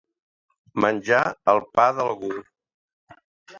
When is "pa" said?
1.77-1.87